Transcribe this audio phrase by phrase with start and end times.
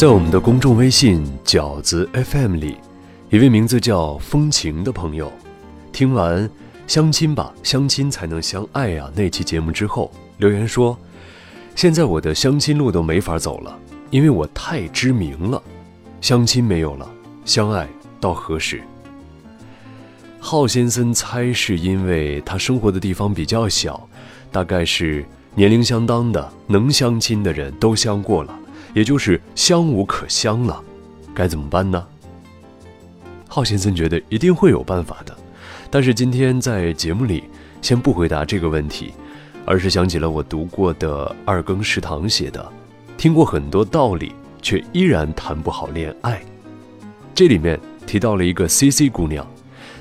[0.00, 2.78] 在我们的公众微信“饺子 FM” 里，
[3.28, 5.30] 一位名字叫风情的朋友，
[5.92, 6.48] 听完
[6.86, 10.96] 《相亲吧，相亲才能相爱呀》那期节目之后，留言说
[11.76, 13.78] ：“现在我的相亲路都没法走了，
[14.08, 15.62] 因为我太知名了，
[16.22, 17.06] 相亲没有了，
[17.44, 17.86] 相爱
[18.18, 18.80] 到何时？”
[20.40, 24.08] 浩先生猜是因为他生活的地方比较小，
[24.50, 25.22] 大概是
[25.54, 28.58] 年龄相当的能相亲的人都相过了，
[28.94, 30.82] 也就是相无可相了，
[31.34, 32.06] 该怎么办呢？
[33.48, 35.36] 浩先生觉得一定会有办法的，
[35.90, 37.44] 但是今天在节目里
[37.82, 39.12] 先不回答这个问题，
[39.64, 42.72] 而是想起了我读过的二更食堂写的，
[43.16, 44.32] 听过很多道理，
[44.62, 46.40] 却依然谈不好恋爱。
[47.34, 49.46] 这里面提到了一个 C C 姑娘。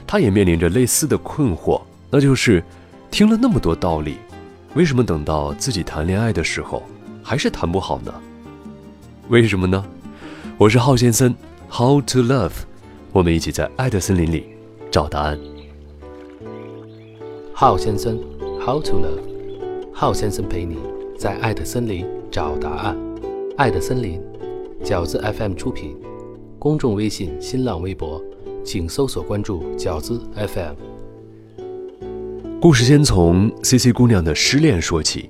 [0.08, 1.80] 她也面临着类似的困惑，
[2.10, 2.64] 那就是
[3.12, 4.18] 听了那么多道理，
[4.74, 6.82] 为什么等到自己谈恋爱的时候
[7.22, 8.12] 还是谈不好呢？
[9.30, 9.86] 为什么呢？
[10.58, 11.36] 我是浩先生
[11.70, 12.52] ，How to Love，
[13.12, 14.46] 我们一起在爱的森林里
[14.90, 15.40] 找答案。
[17.54, 18.20] 浩先生
[18.60, 19.22] ，How to Love，
[19.94, 20.80] 浩先生陪你
[21.16, 22.98] 在爱的森林找答案。
[23.56, 24.20] 爱的森林，
[24.84, 25.96] 饺子 FM 出品，
[26.58, 28.20] 公众微信、新浪微博。
[28.64, 30.76] 请搜索关注饺子 FM。
[32.60, 35.30] 故事先从 C C 姑娘的失恋说起。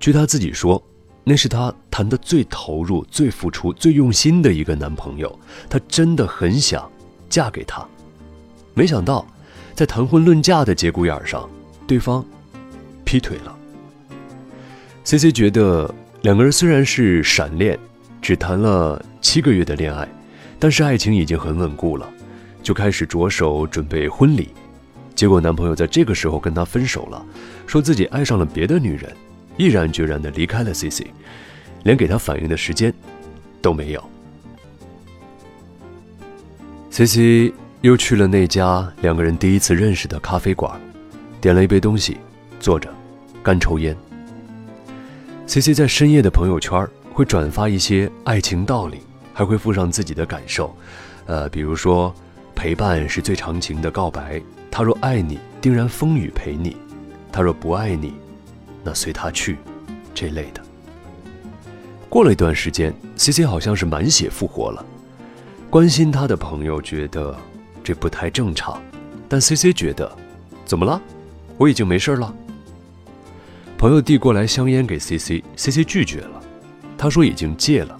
[0.00, 0.82] 据她自己说，
[1.24, 5.38] 那是她谈的最投入、最付出、最用心的一个男朋友。
[5.68, 6.90] 她真的很想
[7.28, 7.86] 嫁给他，
[8.74, 9.26] 没想到
[9.74, 11.48] 在谈婚论嫁的节骨眼上，
[11.86, 12.24] 对方
[13.04, 13.56] 劈腿了。
[15.04, 17.78] C C 觉得两个人虽然是闪恋，
[18.20, 20.08] 只谈了七个月的恋爱，
[20.58, 22.08] 但是爱情已经很稳固了。
[22.62, 24.50] 就开始着手准备婚礼，
[25.14, 27.24] 结果男朋友在这个时候跟她分手了，
[27.66, 29.10] 说自己爱上了别的女人，
[29.60, 31.06] 毅然决然地离开了 C C，
[31.82, 32.90] 连给她反应的时间
[33.60, 34.02] 都没有。
[36.90, 40.80] C C 又去了那家两个人第一次认识的咖啡馆，
[41.42, 42.16] 点了一杯东西，
[42.58, 42.90] 坐着
[43.42, 43.94] 干抽烟。
[45.46, 49.00] C C 在深夜的朋友圈会转发一些爱情道理，
[49.34, 50.74] 还会附上自己的感受，
[51.26, 52.14] 呃，比如说。
[52.52, 54.38] 陪伴是最长情的告白。
[54.70, 56.76] 他若爱你，定然风雨陪你；
[57.32, 58.12] 他若不爱你，
[58.82, 59.58] 那随他去。
[60.14, 60.62] 这类的。
[62.08, 64.84] 过了一段时间，C C 好像是满血复活了。
[65.70, 67.36] 关心他的朋友觉得
[67.84, 68.82] 这不太正常，
[69.28, 70.10] 但 C C 觉得，
[70.64, 71.00] 怎么了？
[71.56, 72.34] 我已经没事了。
[73.78, 76.42] 朋友递过来香烟给 C C，C C 拒绝了。
[76.98, 77.96] 他说已经戒了。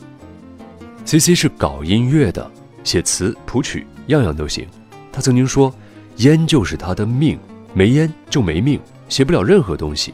[1.05, 2.51] C C 是搞音乐的，
[2.85, 3.87] 写词谱曲。
[4.09, 4.67] 样样都行，
[5.13, 5.73] 他曾经说，
[6.17, 7.39] 烟就是他的命，
[7.73, 10.13] 没烟就没命，写不了任何东西。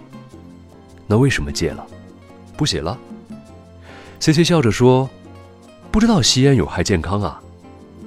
[1.07, 1.87] 那为什么戒了？
[2.57, 2.99] 不写了
[4.19, 5.09] ？C C 笑着说，
[5.91, 7.41] 不知道吸烟有害健康啊。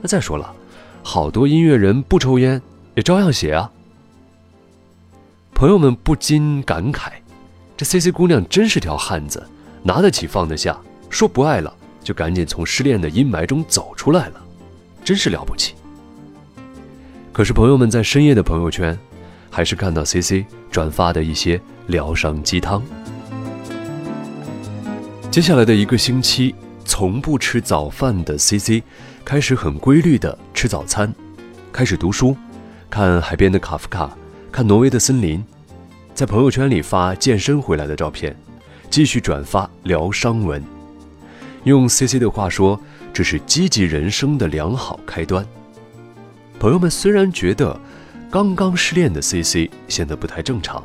[0.02, 0.54] 那再说了，
[1.04, 2.62] 好多音乐人不抽烟
[2.96, 3.72] 也照样写啊。
[5.54, 7.12] 朋友们不禁感慨，
[7.76, 9.46] 这 C C 姑娘真是条汉子，
[9.84, 10.78] 拿得起放得下，
[11.10, 11.74] 说不爱了
[12.04, 14.42] 就赶紧从失恋的阴霾中走出来了，
[15.04, 15.76] 真是了不起。
[17.32, 18.98] 可是朋友们在深夜的朋友圈，
[19.50, 22.82] 还是看到 C C 转发的一些疗伤鸡汤。
[25.32, 26.54] 接下来的一个星期，
[26.86, 28.84] 从不吃早饭的 C C，
[29.26, 31.12] 开始很规律的吃早餐，
[31.74, 32.38] 开始读书，
[32.92, 34.16] 看海边的卡夫卡，
[34.52, 35.44] 看挪威的森林，
[36.14, 38.36] 在朋友圈里发健身回来的照片，
[38.92, 40.64] 继续转发疗伤文。
[41.64, 42.80] 用 C C 的话说，
[43.12, 45.44] 这是积极人生的良好开端。
[46.60, 47.80] 朋友们虽然觉得
[48.30, 50.84] 刚刚失恋的 C C 显得不太正常，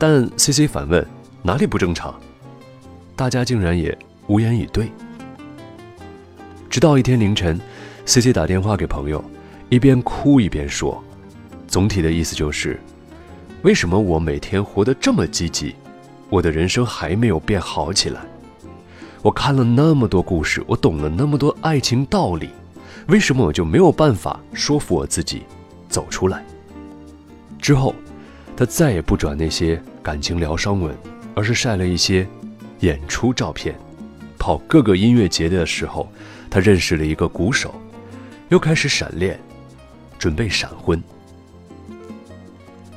[0.00, 1.06] 但 C C 反问
[1.42, 2.18] 哪里不正常，
[3.14, 3.96] 大家竟然也
[4.28, 4.90] 无言以对。
[6.70, 7.60] 直到一天凌晨
[8.06, 9.22] ，C C 打电话给朋友，
[9.68, 11.04] 一边哭一边说
[11.68, 12.80] ：“总体的意思就是，
[13.60, 15.74] 为什么我每天活得这么积极，
[16.30, 18.22] 我的人生还没有变好起来？
[19.20, 22.48] 我看了那么多故事，我懂了那么多爱情道理。”
[23.08, 25.42] 为什么我就没有办法说服我自己
[25.90, 26.42] 走出来？
[27.60, 27.94] 之后，
[28.56, 30.96] 他再也不转那些感情疗伤文，
[31.34, 32.26] 而是晒了一些
[32.80, 33.74] 演出照片。
[34.38, 36.10] 跑各个音乐节的时候，
[36.48, 37.74] 他认识了一个鼓手，
[38.48, 39.38] 又开始闪恋，
[40.18, 41.02] 准备闪婚。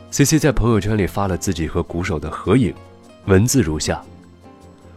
[0.09, 2.73] C C 在朋友圈里发了自己和鼓手的合影，
[3.25, 4.01] 文字如下：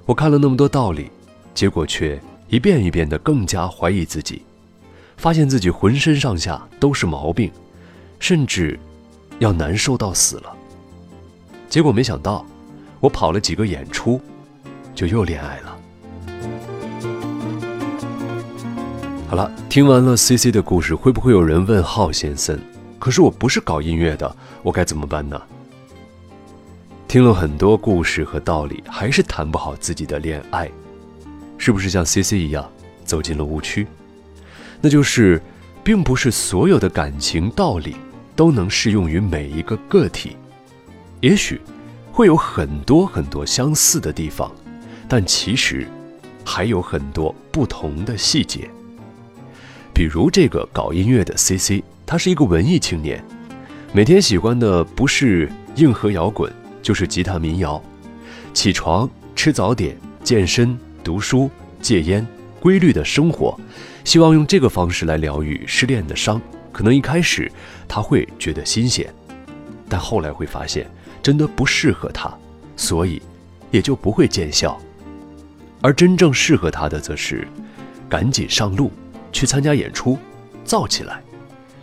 [0.04, 1.10] 我看了那么多道理，
[1.52, 4.42] 结果却一遍一遍的更加怀疑自己。
[5.16, 7.50] 发现自己浑身上下都是毛病，
[8.20, 8.78] 甚至
[9.38, 10.55] 要难受到死了。
[11.68, 12.44] 结果没想到，
[13.00, 14.20] 我跑了几个演出，
[14.94, 15.76] 就又恋爱了。
[19.28, 22.58] 好了，听完了 C C 的故事，会不会有人问浩先生？
[22.98, 25.40] 可是我不是搞音乐的，我该怎么办呢？
[27.08, 30.70] 听了很多故事和道理，还是谈不好自己的恋爱，
[31.58, 32.70] 是不是像 C C 一样
[33.04, 33.86] 走进了误区？
[34.80, 35.42] 那就是，
[35.82, 37.96] 并不是所有的感情道理
[38.34, 40.36] 都能适用于每一个个体，
[41.20, 41.60] 也许
[42.12, 44.50] 会有很多很多相似的地方，
[45.08, 45.86] 但其实
[46.44, 48.70] 还有很多不同的细节。
[49.92, 53.24] 比如这个搞音乐的 C C，他是一个文艺青年，
[53.92, 56.52] 每天喜欢的不是硬核摇滚，
[56.82, 57.82] 就是吉他民谣。
[58.52, 62.26] 起床、吃早点、健身、读书、戒烟，
[62.60, 63.58] 规律的生活，
[64.04, 66.40] 希望用这个方式来疗愈失恋的伤。
[66.72, 67.50] 可能一开始
[67.88, 69.12] 他会觉得新鲜，
[69.88, 70.86] 但后来会发现
[71.26, 72.32] 真的不适合他，
[72.76, 73.20] 所以
[73.72, 74.80] 也就不会见效。
[75.82, 77.48] 而真正适合他的，则是
[78.08, 78.92] 赶紧上路。
[79.32, 80.16] 去参加演出，
[80.64, 81.20] 造起来，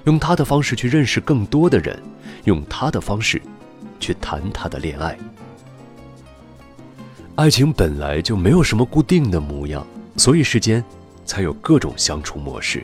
[0.06, 2.01] 用他的方式去认识更多的人，
[2.45, 3.42] 用他的方式
[4.00, 5.18] 去谈他的恋爱。
[7.36, 9.86] 爱情本来就没有什么固定的模样，
[10.16, 10.81] 所以世间
[11.25, 12.81] 才有各种相处模式。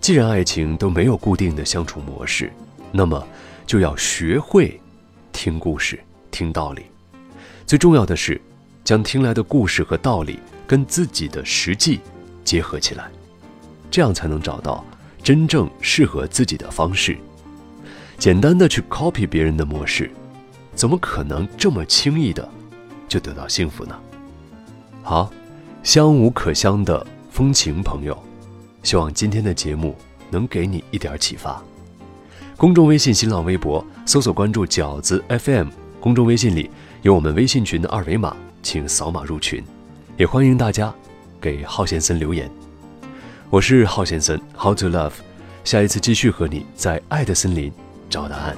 [0.00, 2.52] 既然爱情都没有固定的相处模式，
[2.92, 3.26] 那么
[3.66, 4.80] 就要学会
[5.38, 5.96] 听故事、
[6.32, 6.82] 听道理。
[7.64, 8.40] 最重要的是，
[8.82, 12.00] 将听来的故事和道理跟自己的实际
[12.42, 13.08] 结合起来。
[13.88, 14.84] 这样才能找到
[15.22, 17.16] 真正适合自己的方式。
[18.18, 20.10] 简单的去 copy 别人的模式，
[20.74, 22.46] 怎么可能这么轻易的
[23.06, 23.96] 就得到幸福呢？
[25.04, 25.32] 好，
[25.84, 28.20] 相无可相的风情朋友，
[28.82, 29.94] 希望今天的节目
[30.32, 31.62] 能给你一点启发。
[32.58, 35.68] 公众微信、新浪微博搜索关注“饺子 FM”，
[36.00, 36.68] 公众微信里
[37.02, 39.62] 有我们微信群的二维码，请扫码入群。
[40.16, 40.92] 也欢迎大家
[41.40, 42.50] 给浩先生留言。
[43.48, 45.12] 我是浩先生，How to Love，
[45.62, 47.72] 下一次继续和你在爱的森林
[48.10, 48.56] 找答案。